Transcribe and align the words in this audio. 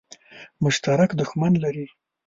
مشترک 0.63 1.09
دښمن 1.19 1.53
لري. 1.63 1.85